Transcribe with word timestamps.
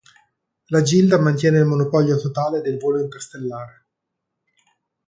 La 0.69 0.81
Gilda 0.81 1.19
mantiene 1.19 1.59
il 1.59 1.65
monopolio 1.65 2.19
totale 2.19 2.61
del 2.61 2.79
volo 2.79 2.99
interstellare. 3.01 3.85